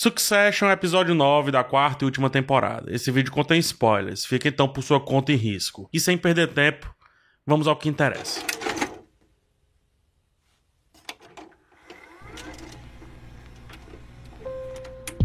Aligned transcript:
Succession, 0.00 0.70
episódio 0.70 1.12
9 1.12 1.50
da 1.50 1.64
quarta 1.64 2.04
e 2.04 2.06
última 2.06 2.30
temporada. 2.30 2.94
Esse 2.94 3.10
vídeo 3.10 3.32
contém 3.32 3.58
spoilers, 3.58 4.24
fica 4.24 4.46
então 4.46 4.68
por 4.68 4.80
sua 4.80 5.00
conta 5.00 5.32
e 5.32 5.34
risco. 5.34 5.90
E 5.92 5.98
sem 5.98 6.16
perder 6.16 6.52
tempo, 6.54 6.88
vamos 7.44 7.66
ao 7.66 7.74
que 7.74 7.88
interessa. 7.88 8.40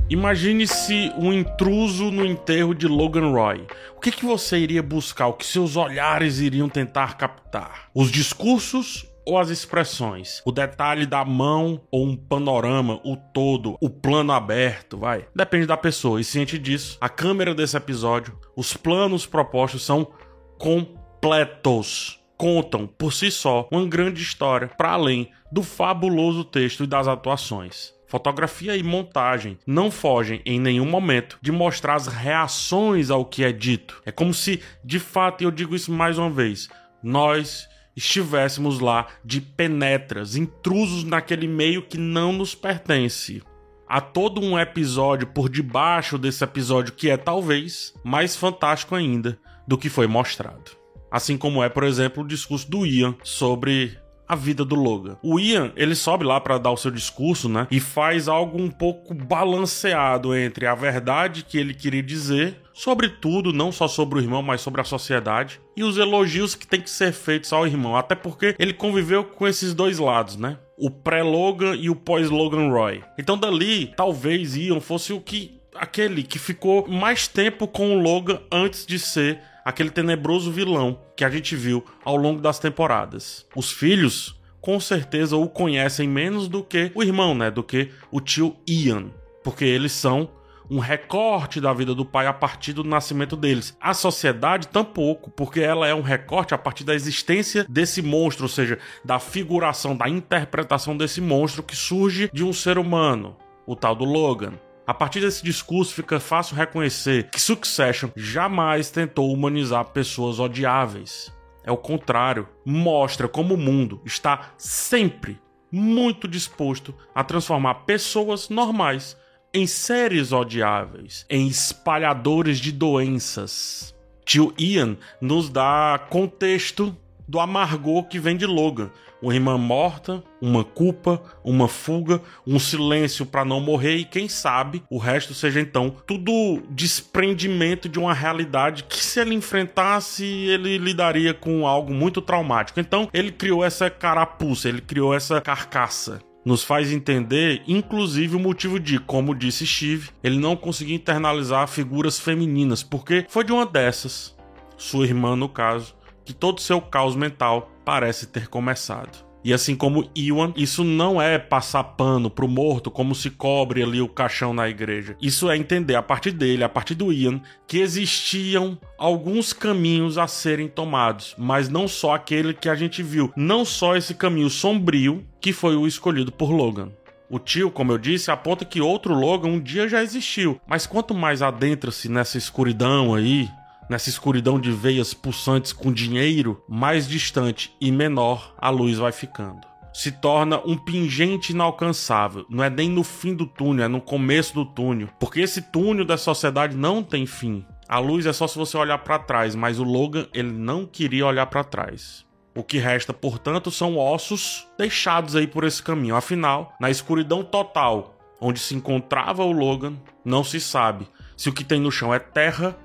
Imagine-se 0.09 1.11
um 1.19 1.31
intruso 1.31 2.09
no 2.09 2.25
enterro 2.25 2.73
de 2.73 2.87
Logan 2.87 3.29
Roy. 3.29 3.67
O 3.95 3.99
que, 3.99 4.09
que 4.11 4.25
você 4.25 4.57
iria 4.57 4.81
buscar? 4.81 5.27
O 5.27 5.33
que 5.33 5.45
seus 5.45 5.75
olhares 5.75 6.39
iriam 6.39 6.67
tentar 6.67 7.15
captar? 7.15 7.91
Os 7.93 8.09
discursos 8.09 9.05
ou 9.25 9.37
as 9.37 9.49
expressões, 9.49 10.41
o 10.45 10.51
detalhe 10.51 11.05
da 11.05 11.23
mão 11.23 11.81
ou 11.91 12.05
um 12.05 12.15
panorama, 12.15 12.99
o 13.03 13.15
todo, 13.15 13.77
o 13.81 13.89
plano 13.89 14.31
aberto, 14.31 14.97
vai. 14.97 15.27
Depende 15.35 15.65
da 15.65 15.77
pessoa. 15.77 16.19
E 16.19 16.23
ciente 16.23 16.57
disso, 16.57 16.97
a 16.99 17.09
câmera 17.09 17.55
desse 17.55 17.77
episódio, 17.77 18.37
os 18.55 18.75
planos 18.75 19.25
propostos 19.25 19.85
são 19.85 20.11
completos. 20.57 22.19
Contam 22.37 22.87
por 22.87 23.13
si 23.13 23.31
só 23.31 23.67
uma 23.71 23.85
grande 23.85 24.21
história 24.21 24.67
para 24.67 24.91
além 24.91 25.29
do 25.51 25.63
fabuloso 25.63 26.43
texto 26.43 26.83
e 26.83 26.87
das 26.87 27.07
atuações. 27.07 27.93
Fotografia 28.07 28.75
e 28.75 28.83
montagem 28.83 29.57
não 29.65 29.89
fogem 29.89 30.41
em 30.45 30.59
nenhum 30.59 30.85
momento 30.85 31.39
de 31.41 31.51
mostrar 31.51 31.95
as 31.95 32.05
reações 32.05 33.09
ao 33.09 33.25
que 33.25 33.43
é 33.43 33.51
dito. 33.51 34.01
É 34.05 34.11
como 34.11 34.33
se, 34.33 34.61
de 34.83 34.99
fato, 34.99 35.41
e 35.41 35.45
eu 35.45 35.51
digo 35.51 35.75
isso 35.75 35.91
mais 35.91 36.17
uma 36.17 36.29
vez, 36.29 36.69
nós 37.01 37.67
estivéssemos 37.95 38.79
lá 38.79 39.07
de 39.23 39.39
penetras, 39.41 40.35
intrusos 40.35 41.03
naquele 41.03 41.47
meio 41.47 41.83
que 41.83 41.97
não 41.97 42.33
nos 42.33 42.55
pertence. 42.55 43.41
Há 43.87 44.01
todo 44.01 44.41
um 44.41 44.57
episódio 44.57 45.27
por 45.27 45.49
debaixo 45.49 46.17
desse 46.17 46.43
episódio 46.43 46.93
que 46.93 47.09
é 47.09 47.17
talvez 47.17 47.93
mais 48.03 48.35
fantástico 48.35 48.95
ainda 48.95 49.37
do 49.67 49.77
que 49.77 49.89
foi 49.89 50.07
mostrado. 50.07 50.71
Assim 51.11 51.37
como 51.37 51.63
é, 51.63 51.69
por 51.69 51.83
exemplo, 51.83 52.23
o 52.23 52.27
discurso 52.27 52.69
do 52.69 52.85
Ian 52.85 53.15
sobre 53.23 53.95
a 54.33 54.35
vida 54.35 54.65
do 54.65 54.75
Logan. 54.75 55.17
O 55.23 55.39
Ian, 55.39 55.71
ele 55.75 55.95
sobe 55.95 56.25
lá 56.25 56.41
para 56.41 56.57
dar 56.57 56.71
o 56.71 56.77
seu 56.77 56.91
discurso, 56.91 57.47
né? 57.47 57.67
E 57.71 57.79
faz 57.79 58.27
algo 58.27 58.61
um 58.61 58.69
pouco 58.69 59.13
balanceado 59.13 60.35
entre 60.35 60.65
a 60.65 60.75
verdade 60.75 61.43
que 61.43 61.57
ele 61.57 61.73
queria 61.73 62.03
dizer 62.03 62.59
sobre 62.73 63.07
tudo, 63.07 63.53
não 63.53 63.71
só 63.71 63.87
sobre 63.87 64.19
o 64.19 64.21
irmão, 64.21 64.41
mas 64.41 64.61
sobre 64.61 64.81
a 64.81 64.83
sociedade, 64.83 65.61
e 65.77 65.83
os 65.83 65.97
elogios 65.97 66.55
que 66.55 66.65
tem 66.65 66.81
que 66.81 66.89
ser 66.89 67.13
feitos 67.13 67.53
ao 67.53 67.67
irmão, 67.67 67.95
até 67.95 68.15
porque 68.15 68.55
ele 68.57 68.73
conviveu 68.73 69.23
com 69.23 69.47
esses 69.47 69.73
dois 69.75 69.99
lados, 69.99 70.35
né? 70.35 70.57
O 70.75 70.89
pré-Logan 70.89 71.75
e 71.75 71.89
o 71.89 71.95
pós-Logan 71.95 72.69
Roy. 72.69 73.03
Então 73.17 73.37
dali, 73.37 73.93
talvez 73.95 74.57
Ian 74.57 74.79
fosse 74.79 75.13
o 75.13 75.21
que 75.21 75.61
aquele 75.75 76.23
que 76.23 76.39
ficou 76.39 76.87
mais 76.87 77.27
tempo 77.27 77.67
com 77.67 77.95
o 77.95 78.01
Logan 78.01 78.39
antes 78.51 78.85
de 78.85 78.97
ser 78.97 79.39
aquele 79.63 79.89
tenebroso 79.89 80.51
vilão 80.51 80.99
que 81.15 81.23
a 81.23 81.29
gente 81.29 81.55
viu 81.55 81.83
ao 82.03 82.15
longo 82.15 82.41
das 82.41 82.59
temporadas. 82.59 83.45
Os 83.55 83.71
filhos 83.71 84.39
com 84.61 84.79
certeza 84.79 85.35
o 85.35 85.49
conhecem 85.49 86.07
menos 86.07 86.47
do 86.47 86.63
que 86.63 86.91
o 86.95 87.03
irmão, 87.03 87.35
né, 87.35 87.51
do 87.51 87.61
que 87.61 87.91
o 88.09 88.21
tio 88.21 88.55
Ian, 88.65 89.11
porque 89.43 89.65
eles 89.65 89.91
são 89.91 90.29
um 90.69 90.79
recorte 90.79 91.59
da 91.59 91.73
vida 91.73 91.93
do 91.93 92.05
pai 92.05 92.27
a 92.27 92.33
partir 92.33 92.71
do 92.73 92.83
nascimento 92.83 93.35
deles. 93.35 93.77
A 93.79 93.93
sociedade 93.93 94.69
tampouco, 94.69 95.29
porque 95.29 95.59
ela 95.59 95.87
é 95.87 95.93
um 95.93 96.01
recorte 96.01 96.53
a 96.53 96.57
partir 96.57 96.83
da 96.83 96.95
existência 96.95 97.65
desse 97.67 98.01
monstro, 98.01 98.45
ou 98.45 98.49
seja, 98.49 98.79
da 99.03 99.19
figuração, 99.19 99.95
da 99.95 100.07
interpretação 100.07 100.95
desse 100.95 101.19
monstro 101.19 101.61
que 101.61 101.75
surge 101.75 102.29
de 102.33 102.43
um 102.43 102.53
ser 102.53 102.77
humano, 102.77 103.35
o 103.67 103.75
tal 103.75 103.95
do 103.95 104.05
Logan. 104.05 104.53
A 104.85 104.93
partir 104.93 105.21
desse 105.21 105.41
discurso 105.43 105.93
fica 105.93 106.19
fácil 106.19 106.57
reconhecer 106.57 107.29
que 107.29 107.39
Succession 107.39 108.09
jamais 108.15 108.91
tentou 108.91 109.31
humanizar 109.31 109.85
pessoas 109.85 110.39
odiáveis. 110.39 111.31
É 111.63 111.71
o 111.71 111.77
contrário, 111.77 112.49
mostra 112.65 113.29
como 113.29 113.53
o 113.53 113.57
mundo 113.57 114.01
está 114.05 114.51
sempre 114.57 115.39
muito 115.71 116.27
disposto 116.27 116.93
a 117.15 117.23
transformar 117.23 117.85
pessoas 117.85 118.49
normais 118.49 119.17
em 119.53 119.65
seres 119.65 120.33
odiáveis, 120.33 121.25
em 121.29 121.47
espalhadores 121.47 122.59
de 122.59 122.71
doenças. 122.71 123.95
Tio 124.25 124.53
Ian 124.59 124.97
nos 125.21 125.49
dá 125.49 126.07
contexto 126.09 126.95
do 127.33 127.39
amargor 127.39 128.03
que 128.03 128.19
vem 128.19 128.37
de 128.37 128.45
Logan. 128.45 128.91
Uma 129.19 129.33
irmã 129.33 129.57
morta, 129.57 130.23
uma 130.39 130.63
culpa, 130.63 131.19
uma 131.43 131.67
fuga, 131.67 132.21
um 132.45 132.59
silêncio 132.59 133.25
para 133.25 133.43
não 133.43 133.59
morrer 133.59 133.95
e 133.95 134.05
quem 134.05 134.29
sabe 134.29 134.83
o 134.87 134.99
resto 134.99 135.33
seja 135.33 135.59
então 135.59 135.89
tudo 136.05 136.61
desprendimento 136.69 137.89
de 137.89 137.97
uma 137.97 138.13
realidade 138.13 138.83
que 138.83 139.03
se 139.03 139.19
ele 139.19 139.33
enfrentasse 139.33 140.23
ele 140.23 140.77
lidaria 140.77 141.33
com 141.33 141.65
algo 141.65 141.91
muito 141.91 142.21
traumático. 142.21 142.79
Então 142.79 143.09
ele 143.11 143.31
criou 143.31 143.65
essa 143.65 143.89
carapuça, 143.89 144.69
ele 144.69 144.81
criou 144.81 145.11
essa 145.11 145.41
carcaça 145.41 146.19
nos 146.45 146.61
faz 146.61 146.91
entender, 146.91 147.63
inclusive, 147.65 148.35
o 148.35 148.39
motivo 148.39 148.77
de, 148.77 148.99
como 148.99 149.33
disse 149.33 149.65
Steve, 149.65 150.09
ele 150.21 150.37
não 150.37 150.57
conseguia 150.57 150.93
internalizar 150.93 151.65
figuras 151.69 152.19
femininas, 152.19 152.83
porque 152.83 153.25
foi 153.29 153.45
de 153.45 153.53
uma 153.53 153.65
dessas, 153.65 154.35
sua 154.75 155.05
irmã 155.05 155.37
no 155.37 155.47
caso, 155.47 155.95
que 156.23 156.33
todo 156.33 156.61
seu 156.61 156.81
caos 156.81 157.15
mental 157.15 157.71
parece 157.85 158.27
ter 158.27 158.47
começado. 158.47 159.33
E 159.45 159.53
assim 159.53 159.75
como 159.75 160.09
Iwan, 160.15 160.53
isso 160.55 160.85
não 160.85 161.21
é 161.21 161.37
passar 161.37 161.83
pano 161.83 162.29
pro 162.29 162.47
morto 162.47 162.89
como 162.89 163.13
se 163.13 163.29
cobre 163.29 163.83
ali 163.83 163.99
o 163.99 164.07
caixão 164.07 164.53
na 164.53 164.69
igreja. 164.69 165.17
Isso 165.21 165.49
é 165.49 165.57
entender 165.57 165.95
a 165.95 166.01
partir 166.01 166.31
dele, 166.31 166.63
a 166.63 166.69
partir 166.69 166.95
do 166.95 167.11
Ian, 167.11 167.41
que 167.67 167.79
existiam 167.79 168.77
alguns 168.97 169.51
caminhos 169.51 170.17
a 170.17 170.27
serem 170.27 170.69
tomados, 170.69 171.35
mas 171.37 171.67
não 171.67 171.89
só 171.89 172.13
aquele 172.13 172.53
que 172.53 172.69
a 172.69 172.75
gente 172.75 173.03
viu, 173.03 173.33
não 173.35 173.65
só 173.65 173.97
esse 173.97 174.13
caminho 174.13 174.49
sombrio 174.49 175.25
que 175.41 175.51
foi 175.51 175.75
o 175.75 175.85
escolhido 175.85 176.31
por 176.31 176.49
Logan. 176.49 176.93
O 177.29 177.37
tio, 177.37 177.69
como 177.69 177.91
eu 177.91 177.97
disse, 177.97 178.31
aponta 178.31 178.63
que 178.63 178.79
outro 178.79 179.13
Logan 179.13 179.49
um 179.49 179.59
dia 179.59 179.89
já 179.89 180.01
existiu, 180.01 180.61
mas 180.65 180.85
quanto 180.85 181.13
mais 181.13 181.41
adentra-se 181.41 182.07
nessa 182.07 182.37
escuridão 182.37 183.13
aí, 183.13 183.49
nessa 183.89 184.09
escuridão 184.09 184.59
de 184.59 184.71
veias 184.71 185.13
pulsantes 185.13 185.73
com 185.73 185.91
dinheiro, 185.91 186.63
mais 186.67 187.07
distante 187.07 187.75
e 187.79 187.91
menor 187.91 188.53
a 188.57 188.69
luz 188.69 188.97
vai 188.97 189.11
ficando. 189.11 189.61
Se 189.93 190.11
torna 190.11 190.59
um 190.65 190.75
pingente 190.75 191.51
inalcançável. 191.51 192.45
Não 192.49 192.63
é 192.63 192.69
nem 192.69 192.89
no 192.89 193.03
fim 193.03 193.35
do 193.35 193.45
túnel, 193.45 193.85
é 193.85 193.87
no 193.87 194.01
começo 194.01 194.53
do 194.55 194.65
túnel. 194.65 195.07
Porque 195.19 195.41
esse 195.41 195.61
túnel 195.61 196.03
da 196.03 196.17
sociedade 196.17 196.75
não 196.75 197.03
tem 197.03 197.27
fim. 197.27 197.63
A 197.87 197.99
luz 197.99 198.25
é 198.25 198.33
só 198.33 198.47
se 198.47 198.57
você 198.57 198.75
olhar 198.75 198.97
para 198.97 199.19
trás, 199.19 199.53
mas 199.53 199.79
o 199.79 199.83
Logan 199.83 200.27
ele 200.33 200.51
não 200.51 200.85
queria 200.85 201.27
olhar 201.27 201.45
para 201.45 201.63
trás. 201.63 202.25
O 202.55 202.63
que 202.63 202.79
resta, 202.79 203.13
portanto, 203.13 203.69
são 203.69 203.97
ossos 203.97 204.67
deixados 204.77 205.35
aí 205.35 205.45
por 205.45 205.63
esse 205.63 205.81
caminho. 205.81 206.15
Afinal, 206.15 206.73
na 206.79 206.89
escuridão 206.89 207.43
total 207.43 208.17
onde 208.39 208.59
se 208.59 208.75
encontrava 208.75 209.43
o 209.43 209.51
Logan, 209.51 209.93
não 210.25 210.43
se 210.43 210.59
sabe 210.59 211.07
se 211.37 211.49
o 211.49 211.53
que 211.53 211.63
tem 211.63 211.79
no 211.79 211.91
chão 211.91 212.13
é 212.13 212.19
terra 212.19 212.77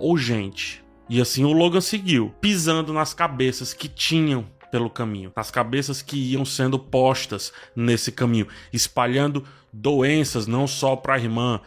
ou 0.00 0.16
gente. 0.16 0.82
E 1.08 1.20
assim 1.20 1.44
o 1.44 1.52
Logan 1.52 1.80
seguiu, 1.80 2.34
pisando 2.40 2.92
nas 2.92 3.12
cabeças 3.12 3.74
que 3.74 3.88
tinham 3.88 4.46
pelo 4.70 4.88
caminho, 4.88 5.32
nas 5.36 5.50
cabeças 5.50 6.00
que 6.00 6.16
iam 6.32 6.44
sendo 6.44 6.78
postas 6.78 7.52
nesse 7.74 8.12
caminho, 8.12 8.46
espalhando 8.72 9.44
doenças 9.72 10.46
não 10.46 10.66
só 10.66 10.94
para 10.94 11.14
a 11.14 11.18
irmã, 11.18 11.60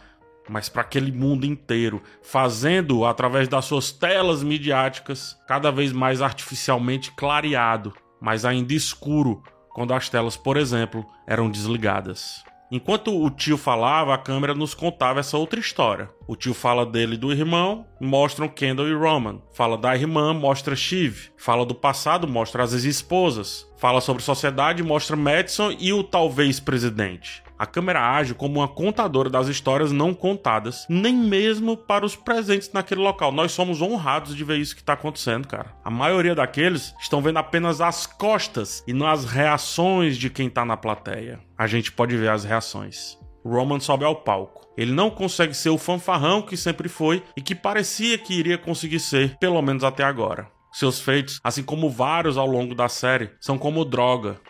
mas 0.48 0.68
para 0.68 0.82
aquele 0.82 1.12
mundo 1.12 1.46
inteiro, 1.46 2.02
fazendo 2.22 3.04
através 3.04 3.48
das 3.48 3.64
suas 3.64 3.92
telas 3.92 4.42
midiáticas 4.42 5.36
cada 5.46 5.70
vez 5.70 5.92
mais 5.92 6.20
artificialmente 6.20 7.12
clareado, 7.12 7.94
mas 8.20 8.44
ainda 8.44 8.74
escuro 8.74 9.42
quando 9.70 9.92
as 9.92 10.08
telas, 10.08 10.36
por 10.36 10.56
exemplo, 10.56 11.04
eram 11.26 11.50
desligadas. 11.50 12.44
Enquanto 12.70 13.14
o 13.14 13.30
tio 13.30 13.56
falava, 13.56 14.14
a 14.14 14.18
câmera 14.18 14.54
nos 14.54 14.74
contava 14.74 15.20
essa 15.20 15.36
outra 15.36 15.60
história. 15.60 16.08
O 16.26 16.34
tio 16.34 16.54
fala 16.54 16.86
dele 16.86 17.14
e 17.14 17.18
do 17.18 17.30
irmão, 17.30 17.86
mostram 18.00 18.48
Kendall 18.48 18.88
e 18.88 18.94
Roman. 18.94 19.40
Fala 19.52 19.76
da 19.76 19.94
irmã, 19.94 20.32
mostra 20.32 20.74
Shiv. 20.74 21.30
Fala 21.36 21.66
do 21.66 21.74
passado, 21.74 22.26
mostra 22.26 22.62
as 22.62 22.72
ex-esposas. 22.72 23.66
Fala 23.76 24.00
sobre 24.00 24.22
sociedade, 24.22 24.82
mostra 24.82 25.16
Madison 25.16 25.70
e 25.78 25.92
o 25.92 26.02
talvez 26.02 26.58
presidente. 26.58 27.44
A 27.56 27.66
câmera 27.66 28.16
age 28.16 28.34
como 28.34 28.60
uma 28.60 28.68
contadora 28.68 29.30
das 29.30 29.46
histórias 29.46 29.92
não 29.92 30.12
contadas, 30.12 30.86
nem 30.88 31.14
mesmo 31.14 31.76
para 31.76 32.04
os 32.04 32.16
presentes 32.16 32.72
naquele 32.72 33.00
local. 33.00 33.30
Nós 33.30 33.52
somos 33.52 33.80
honrados 33.80 34.34
de 34.34 34.42
ver 34.42 34.58
isso 34.58 34.74
que 34.74 34.82
está 34.82 34.94
acontecendo, 34.94 35.46
cara. 35.46 35.72
A 35.84 35.90
maioria 35.90 36.34
daqueles 36.34 36.94
estão 37.00 37.22
vendo 37.22 37.38
apenas 37.38 37.80
as 37.80 38.06
costas 38.06 38.82
e 38.88 38.92
não 38.92 39.06
as 39.06 39.24
reações 39.24 40.16
de 40.16 40.30
quem 40.30 40.48
está 40.48 40.64
na 40.64 40.76
plateia. 40.76 41.38
A 41.56 41.66
gente 41.66 41.92
pode 41.92 42.16
ver 42.16 42.30
as 42.30 42.44
reações. 42.44 43.16
Roman 43.44 43.80
sobe 43.80 44.04
ao 44.04 44.16
palco. 44.16 44.66
Ele 44.76 44.92
não 44.92 45.10
consegue 45.10 45.54
ser 45.54 45.70
o 45.70 45.78
fanfarrão 45.78 46.42
que 46.42 46.56
sempre 46.56 46.88
foi 46.88 47.22
e 47.36 47.40
que 47.40 47.54
parecia 47.54 48.18
que 48.18 48.34
iria 48.34 48.58
conseguir 48.58 49.00
ser, 49.00 49.36
pelo 49.38 49.60
menos 49.62 49.84
até 49.84 50.02
agora. 50.02 50.48
Seus 50.72 51.00
feitos, 51.00 51.38
assim 51.44 51.62
como 51.62 51.88
vários 51.88 52.36
ao 52.36 52.46
longo 52.46 52.74
da 52.74 52.88
série, 52.88 53.30
são 53.40 53.56
como 53.56 53.84
droga 53.84 54.40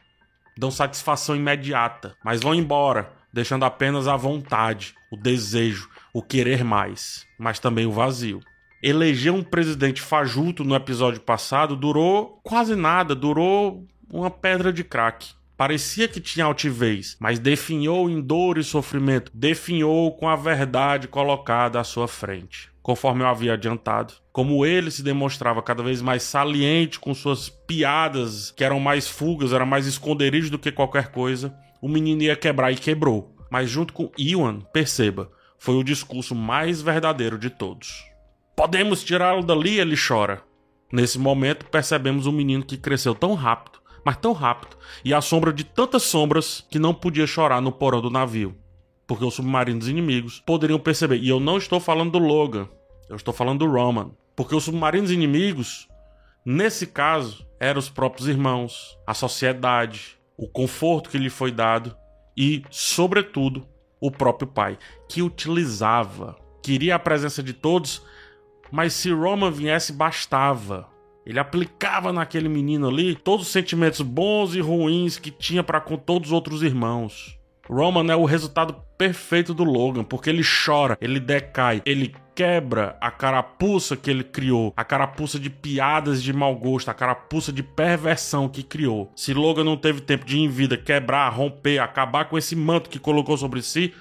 dão 0.57 0.71
satisfação 0.71 1.35
imediata, 1.35 2.17
mas 2.25 2.41
vão 2.43 2.55
embora 2.55 3.13
deixando 3.33 3.65
apenas 3.65 4.07
a 4.07 4.17
vontade, 4.17 4.95
o 5.11 5.17
desejo, 5.17 5.89
o 6.13 6.23
querer 6.23 6.63
mais, 6.63 7.27
mas 7.39 7.59
também 7.59 7.85
o 7.85 7.93
vazio. 7.93 8.41
Eleger 8.83 9.35
um 9.35 9.43
presidente 9.43 10.01
fajuto 10.01 10.63
no 10.63 10.77
episódio 10.77 11.21
passado 11.21 11.75
durou 11.75 12.41
quase 12.45 12.77
nada, 12.77 13.15
durou 13.15 13.85
uma 14.13 14.31
pedra 14.31 14.73
de 14.73 14.85
crack. 14.85 15.35
Parecia 15.65 16.07
que 16.07 16.21
tinha 16.21 16.45
altivez, 16.45 17.17
mas 17.19 17.39
definhou 17.39 18.11
em 18.11 18.21
dor 18.21 18.59
e 18.59 18.63
sofrimento, 18.63 19.33
definhou 19.33 20.15
com 20.15 20.29
a 20.29 20.37
verdade 20.37 21.09
colocada 21.09 21.81
à 21.81 21.85
sua 21.85 22.07
frente. 22.07 22.71
Conforme 22.83 23.23
eu 23.23 23.29
havia 23.29 23.55
adiantado, 23.55 24.13
como 24.31 24.67
ele 24.67 24.91
se 24.91 25.03
demonstrava 25.03 25.63
cada 25.63 25.83
vez 25.83 26.03
mais 26.03 26.23
saliente 26.23 27.01
com 27.01 27.15
suas 27.15 27.49
piadas, 27.49 28.51
que 28.51 28.63
eram 28.63 28.79
mais 28.79 29.09
fugas, 29.09 29.55
eram 29.55 29.65
mais 29.65 29.87
esconderijos 29.87 30.51
do 30.51 30.59
que 30.59 30.71
qualquer 30.71 31.11
coisa, 31.11 31.57
o 31.81 31.89
menino 31.89 32.21
ia 32.21 32.37
quebrar 32.37 32.71
e 32.71 32.77
quebrou. 32.77 33.35
Mas 33.51 33.71
junto 33.71 33.95
com 33.95 34.13
Iwan, 34.19 34.61
perceba, 34.71 35.31
foi 35.59 35.77
o 35.77 35.83
discurso 35.83 36.35
mais 36.35 36.83
verdadeiro 36.83 37.39
de 37.39 37.49
todos. 37.49 38.05
Podemos 38.55 39.03
tirá-lo 39.03 39.43
dali, 39.43 39.81
ele 39.81 39.97
chora. 39.97 40.43
Nesse 40.93 41.19
momento, 41.19 41.65
percebemos 41.65 42.27
um 42.27 42.33
menino 42.33 42.67
que 42.67 42.77
cresceu 42.77 43.15
tão 43.15 43.33
rápido 43.33 43.83
mas 44.05 44.17
tão 44.17 44.33
rápido, 44.33 44.77
e 45.05 45.15
à 45.15 45.21
sombra 45.21 45.53
de 45.53 45.65
tantas 45.65 46.03
sombras 46.03 46.65
que 46.71 46.79
não 46.79 46.93
podia 46.93 47.27
chorar 47.27 47.61
no 47.61 47.73
porão 47.73 48.01
do 48.01 48.11
navio. 48.11 48.55
Porque 49.07 49.25
os 49.25 49.35
submarinos 49.35 49.89
inimigos 49.89 50.43
poderiam 50.47 50.79
perceber. 50.79 51.19
E 51.19 51.29
eu 51.29 51.41
não 51.41 51.57
estou 51.59 51.81
falando 51.81 52.13
do 52.13 52.19
Logan, 52.19 52.69
eu 53.09 53.17
estou 53.17 53.35
falando 53.35 53.61
do 53.61 53.71
Roman. 53.71 54.11
Porque 54.37 54.55
os 54.55 54.65
submarinos 54.65 55.11
inimigos, 55.11 55.89
nesse 56.45 56.87
caso, 56.87 57.47
eram 57.61 57.79
os 57.79 57.89
próprios 57.89 58.29
irmãos, 58.29 58.99
a 59.07 59.15
sociedade, 59.15 60.19
o 60.37 60.49
conforto 60.49 61.09
que 61.09 61.19
lhe 61.19 61.31
foi 61.31 61.53
dado 61.53 61.97
e, 62.37 62.65
sobretudo, 62.71 63.67
o 64.01 64.11
próprio 64.11 64.49
pai, 64.49 64.79
que 65.09 65.23
utilizava, 65.23 66.37
queria 66.63 66.97
a 66.97 66.99
presença 66.99 67.43
de 67.43 67.53
todos, 67.53 68.03
mas 68.71 68.93
se 68.93 69.11
Roman 69.11 69.51
viesse, 69.51 69.93
bastava. 69.93 70.89
Ele 71.27 71.39
aplicava 71.39 72.13
naquele 72.13 72.49
menino 72.49 72.89
ali 72.89 73.15
todos 73.15 73.47
os 73.47 73.53
sentimentos 73.53 74.01
bons 74.01 74.55
e 74.55 74.61
ruins 74.61 75.19
que 75.19 75.31
tinha 75.31 75.63
para 75.63 75.81
com 75.81 75.97
todos 75.97 76.29
os 76.29 76.33
outros 76.33 76.63
irmãos. 76.63 77.39
Roman 77.69 78.13
é 78.13 78.17
o 78.17 78.27
resultado 78.27 78.77
perfeito 78.99 79.55
do 79.55 79.65
Logan, 79.65 80.05
porque 80.05 80.29
ele 80.29 80.43
chora, 80.45 80.99
ele 81.01 81.19
decai, 81.19 81.81
ele 81.87 82.15
quebra 82.35 82.95
a 83.01 83.11
carapuça 83.11 83.97
que 83.97 84.11
ele 84.11 84.23
criou, 84.23 84.75
a 84.77 84.85
carapuça 84.85 85.39
de 85.39 85.49
piadas 85.49 86.23
de 86.23 86.33
mau 86.33 86.55
gosto, 86.55 86.91
a 86.91 86.95
carapuça 86.95 87.51
de 87.51 87.63
perversão 87.63 88.49
que 88.49 88.63
criou. 88.63 89.11
Se 89.17 89.33
Logan 89.33 89.65
não 89.65 89.79
teve 89.79 90.03
tempo 90.03 90.27
de 90.27 90.39
em 90.39 90.49
vida 90.49 90.77
quebrar, 90.77 91.31
romper, 91.31 91.79
acabar 91.79 92.27
com 92.27 92.37
esse 92.37 92.55
manto 92.55 92.91
que 92.91 92.99
colocou 92.99 93.39
sobre 93.39 93.63
si, 93.63 93.95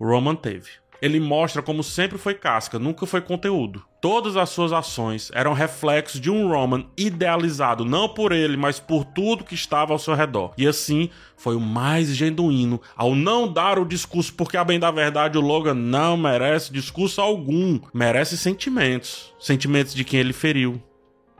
Roman 0.00 0.34
teve 0.34 0.80
ele 1.00 1.18
mostra 1.18 1.62
como 1.62 1.82
sempre 1.82 2.18
foi 2.18 2.34
casca, 2.34 2.78
nunca 2.78 3.06
foi 3.06 3.20
conteúdo. 3.20 3.84
Todas 4.00 4.34
as 4.34 4.48
suas 4.48 4.72
ações 4.72 5.30
eram 5.34 5.52
reflexos 5.52 6.18
de 6.18 6.30
um 6.30 6.48
Roman 6.48 6.86
idealizado 6.96 7.84
não 7.84 8.08
por 8.08 8.32
ele, 8.32 8.56
mas 8.56 8.80
por 8.80 9.04
tudo 9.04 9.44
que 9.44 9.54
estava 9.54 9.92
ao 9.92 9.98
seu 9.98 10.14
redor. 10.14 10.54
E 10.56 10.66
assim 10.66 11.10
foi 11.36 11.54
o 11.54 11.60
mais 11.60 12.08
genuíno 12.16 12.80
ao 12.96 13.14
não 13.14 13.46
dar 13.46 13.78
o 13.78 13.84
discurso, 13.84 14.32
porque 14.32 14.56
a 14.56 14.64
bem 14.64 14.80
da 14.80 14.90
verdade 14.90 15.36
o 15.36 15.42
Logan 15.42 15.74
não 15.74 16.16
merece 16.16 16.72
discurso 16.72 17.20
algum, 17.20 17.78
merece 17.92 18.38
sentimentos, 18.38 19.34
sentimentos 19.38 19.92
de 19.94 20.02
quem 20.02 20.18
ele 20.18 20.32
feriu, 20.32 20.82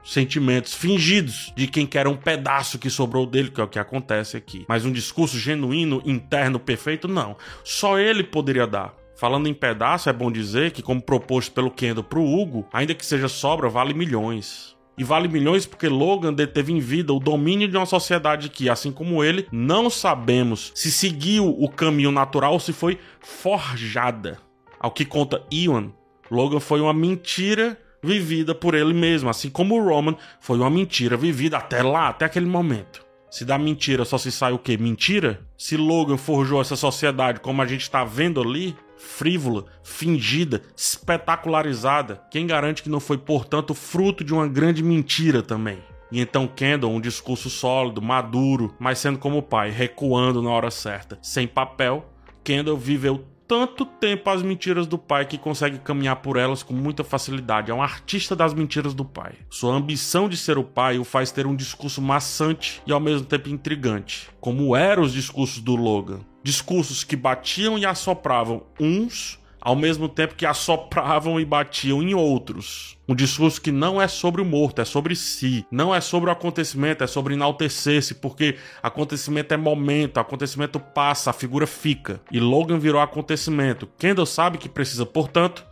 sentimentos 0.04 0.74
fingidos 0.74 1.52
de 1.56 1.66
quem 1.66 1.86
quer 1.86 2.06
um 2.06 2.16
pedaço 2.16 2.78
que 2.78 2.90
sobrou 2.90 3.24
dele, 3.24 3.50
que 3.50 3.60
é 3.60 3.64
o 3.64 3.68
que 3.68 3.78
acontece 3.78 4.36
aqui. 4.36 4.66
Mas 4.68 4.84
um 4.84 4.92
discurso 4.92 5.38
genuíno, 5.38 6.02
interno, 6.04 6.60
perfeito, 6.60 7.08
não. 7.08 7.36
Só 7.64 7.98
ele 7.98 8.22
poderia 8.22 8.66
dar. 8.66 8.99
Falando 9.20 9.48
em 9.48 9.52
pedaço, 9.52 10.08
é 10.08 10.14
bom 10.14 10.32
dizer 10.32 10.70
que, 10.70 10.80
como 10.80 11.02
proposto 11.02 11.52
pelo 11.52 11.70
Kendo 11.70 12.02
pro 12.02 12.24
Hugo, 12.24 12.66
ainda 12.72 12.94
que 12.94 13.04
seja 13.04 13.28
sobra, 13.28 13.68
vale 13.68 13.92
milhões. 13.92 14.74
E 14.96 15.04
vale 15.04 15.28
milhões 15.28 15.66
porque 15.66 15.88
Logan 15.88 16.32
deteve 16.32 16.72
em 16.72 16.78
vida 16.78 17.12
o 17.12 17.20
domínio 17.20 17.68
de 17.68 17.76
uma 17.76 17.84
sociedade 17.84 18.48
que, 18.48 18.70
assim 18.70 18.90
como 18.90 19.22
ele, 19.22 19.46
não 19.52 19.90
sabemos 19.90 20.72
se 20.74 20.90
seguiu 20.90 21.50
o 21.50 21.68
caminho 21.68 22.10
natural 22.10 22.54
ou 22.54 22.60
se 22.60 22.72
foi 22.72 22.98
forjada. 23.20 24.38
Ao 24.78 24.90
que 24.90 25.04
conta 25.04 25.44
Ewan, 25.52 25.90
Logan 26.30 26.58
foi 26.58 26.80
uma 26.80 26.94
mentira 26.94 27.78
vivida 28.02 28.54
por 28.54 28.74
ele 28.74 28.94
mesmo, 28.94 29.28
assim 29.28 29.50
como 29.50 29.78
o 29.78 29.84
Roman 29.84 30.16
foi 30.40 30.56
uma 30.58 30.70
mentira 30.70 31.14
vivida 31.14 31.58
até 31.58 31.82
lá, 31.82 32.08
até 32.08 32.24
aquele 32.24 32.46
momento. 32.46 33.04
Se 33.30 33.44
da 33.44 33.58
mentira 33.58 34.06
só 34.06 34.16
se 34.16 34.32
sai 34.32 34.54
o 34.54 34.58
quê? 34.58 34.78
Mentira? 34.78 35.46
Se 35.58 35.76
Logan 35.76 36.16
forjou 36.16 36.58
essa 36.58 36.74
sociedade 36.74 37.40
como 37.40 37.60
a 37.60 37.66
gente 37.66 37.82
está 37.82 38.02
vendo 38.02 38.40
ali, 38.40 38.74
frívola, 39.00 39.64
fingida, 39.82 40.62
espetacularizada, 40.76 42.22
quem 42.30 42.46
garante 42.46 42.82
que 42.82 42.90
não 42.90 43.00
foi, 43.00 43.16
portanto, 43.16 43.74
fruto 43.74 44.22
de 44.22 44.34
uma 44.34 44.46
grande 44.46 44.82
mentira 44.82 45.42
também? 45.42 45.78
E 46.12 46.20
então 46.20 46.46
Kendall, 46.46 46.92
um 46.92 47.00
discurso 47.00 47.48
sólido, 47.48 48.02
maduro, 48.02 48.74
mas 48.78 48.98
sendo 48.98 49.18
como 49.18 49.42
pai, 49.42 49.70
recuando 49.70 50.42
na 50.42 50.50
hora 50.50 50.70
certa, 50.70 51.18
sem 51.22 51.46
papel, 51.46 52.04
Kendall 52.44 52.76
viveu 52.76 53.24
tanto 53.46 53.84
tempo 53.84 54.30
as 54.30 54.42
mentiras 54.42 54.86
do 54.86 54.96
pai 54.96 55.26
que 55.26 55.36
consegue 55.36 55.78
caminhar 55.78 56.14
por 56.16 56.36
elas 56.36 56.62
com 56.62 56.72
muita 56.72 57.02
facilidade. 57.02 57.68
É 57.68 57.74
um 57.74 57.82
artista 57.82 58.36
das 58.36 58.54
mentiras 58.54 58.94
do 58.94 59.04
pai. 59.04 59.32
Sua 59.50 59.74
ambição 59.74 60.28
de 60.28 60.36
ser 60.36 60.56
o 60.56 60.62
pai 60.62 61.00
o 61.00 61.04
faz 61.04 61.32
ter 61.32 61.48
um 61.48 61.56
discurso 61.56 62.00
maçante 62.00 62.80
e 62.86 62.92
ao 62.92 63.00
mesmo 63.00 63.26
tempo 63.26 63.48
intrigante, 63.48 64.30
como 64.40 64.76
eram 64.76 65.02
os 65.02 65.12
discursos 65.12 65.60
do 65.60 65.74
Logan. 65.74 66.20
Discursos 66.42 67.04
que 67.04 67.16
batiam 67.16 67.78
e 67.78 67.84
assopravam 67.84 68.62
uns 68.78 69.40
ao 69.60 69.76
mesmo 69.76 70.08
tempo 70.08 70.34
que 70.34 70.46
assopravam 70.46 71.38
e 71.38 71.44
batiam 71.44 72.02
em 72.02 72.14
outros. 72.14 72.96
Um 73.06 73.14
discurso 73.14 73.60
que 73.60 73.70
não 73.70 74.00
é 74.00 74.08
sobre 74.08 74.40
o 74.40 74.44
morto, 74.44 74.80
é 74.80 74.84
sobre 74.84 75.14
si. 75.14 75.66
Não 75.70 75.94
é 75.94 76.00
sobre 76.00 76.30
o 76.30 76.32
acontecimento, 76.32 77.04
é 77.04 77.06
sobre 77.06 77.34
enaltecer-se, 77.34 78.14
porque 78.14 78.56
acontecimento 78.82 79.52
é 79.52 79.56
momento, 79.56 80.18
acontecimento 80.18 80.80
passa, 80.80 81.30
a 81.30 81.34
figura 81.34 81.66
fica. 81.66 82.20
E 82.32 82.40
Logan 82.40 82.78
virou 82.78 83.00
acontecimento. 83.00 83.88
Kendall 83.98 84.26
sabe 84.26 84.58
que 84.58 84.68
precisa, 84.68 85.04
portanto, 85.04 85.66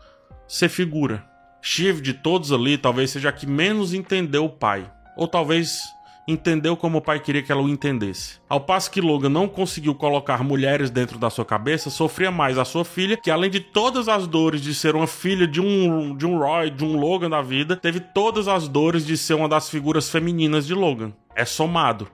ser 0.47 0.69
figura. 0.69 1.25
Shiv 1.63 2.01
de 2.01 2.13
todos 2.13 2.53
ali 2.53 2.77
talvez 2.77 3.11
seja 3.11 3.31
a 3.31 3.33
que 3.33 3.47
menos 3.47 3.95
entendeu 3.95 4.45
o 4.45 4.51
pai. 4.51 4.91
Ou 5.17 5.27
talvez 5.27 5.81
entendeu 6.29 6.77
como 6.77 6.99
o 6.99 7.01
pai 7.01 7.19
queria 7.19 7.43
que 7.43 7.51
ela 7.51 7.63
o 7.63 7.69
entendesse. 7.69 8.39
Ao 8.47 8.61
passo 8.61 8.91
que 8.91 9.01
Logan 9.01 9.31
não 9.31 9.49
conseguiu 9.49 9.95
colocar 9.95 10.45
mulheres 10.45 10.91
dentro 10.91 11.19
da 11.19 11.31
sua 11.31 11.45
cabeça, 11.45 11.89
sofria 11.89 12.31
mais 12.31 12.59
a 12.59 12.67
sua 12.67 12.85
filha, 12.85 13.17
que 13.17 13.31
além 13.31 13.51
de 13.51 13.61
todas 13.61 14.09
as 14.09 14.27
dores 14.27 14.61
de 14.61 14.75
ser 14.75 14.95
uma 14.95 15.07
filha 15.07 15.47
de 15.47 15.61
um, 15.61 16.15
de 16.15 16.27
um 16.27 16.39
Roy, 16.39 16.71
de 16.71 16.85
um 16.85 17.01
Logan 17.01 17.31
da 17.31 17.41
vida, 17.41 17.75
teve 17.75 18.01
todas 18.01 18.47
as 18.47 18.69
dores 18.69 19.07
de 19.07 19.17
ser 19.17 19.35
uma 19.35 19.49
das 19.49 19.71
figuras 19.71 20.11
femininas 20.11 20.67
de 20.67 20.75
Logan. 20.75 21.13
É 21.35 21.47
somado. 21.47 22.09